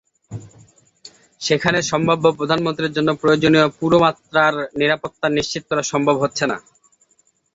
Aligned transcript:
সেখানে 1.41 1.79
সম্ভাব্য 1.91 2.25
প্রধানমন্ত্রীর 2.37 2.95
জন্য 2.97 3.09
প্রয়োজনীয় 3.21 3.67
পুরোমাত্রার 3.79 4.53
নিরাপত্তা 4.79 5.27
নিশ্চিত 5.29 5.63
করা 5.69 5.83
সম্ভব 5.91 6.15
হচ্ছে 6.19 6.43
না। 6.47 6.57